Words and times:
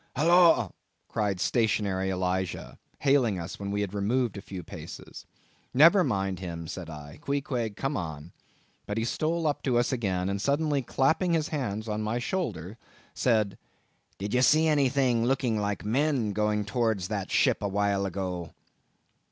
"Holloa!" 0.15 0.71
cried 1.07 1.39
stationary 1.39 2.09
Elijah, 2.09 2.79
hailing 3.01 3.37
us 3.37 3.59
when 3.59 3.69
we 3.69 3.81
had 3.81 3.93
removed 3.93 4.35
a 4.35 4.41
few 4.41 4.63
paces. 4.63 5.27
"Never 5.75 6.03
mind 6.03 6.39
him," 6.39 6.67
said 6.67 6.89
I, 6.89 7.19
"Queequeg, 7.21 7.75
come 7.75 7.95
on." 7.95 8.31
But 8.87 8.97
he 8.97 9.05
stole 9.05 9.45
up 9.45 9.61
to 9.61 9.77
us 9.77 9.91
again, 9.91 10.27
and 10.27 10.41
suddenly 10.41 10.81
clapping 10.81 11.33
his 11.33 11.49
hand 11.49 11.87
on 11.87 12.01
my 12.01 12.17
shoulder, 12.17 12.79
said—"Did 13.13 14.33
ye 14.33 14.41
see 14.41 14.65
anything 14.67 15.23
looking 15.25 15.59
like 15.59 15.85
men 15.85 16.33
going 16.33 16.65
towards 16.65 17.07
that 17.09 17.29
ship 17.29 17.61
a 17.61 17.67
while 17.67 18.03
ago?" 18.07 18.53